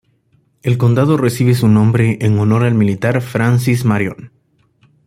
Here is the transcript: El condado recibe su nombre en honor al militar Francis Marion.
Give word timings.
El 0.63 0.79
condado 0.79 1.15
recibe 1.15 1.53
su 1.53 1.67
nombre 1.67 2.17
en 2.21 2.39
honor 2.39 2.63
al 2.63 2.73
militar 2.73 3.21
Francis 3.21 3.85
Marion. 3.85 4.31